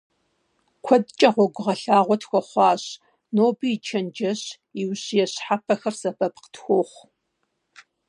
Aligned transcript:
Куэдкӏэ 0.85 1.29
гъуэгугъэлъагъуэ 1.35 2.17
тхуэхъуащ, 2.21 2.83
ноби 3.35 3.67
и 3.75 3.81
чэнджэщ, 3.85 4.41
и 4.81 4.83
ущие 4.91 5.25
щхьэпэхэр 5.31 5.95
сэбэп 6.01 6.35
къытхуохъу. 6.43 7.05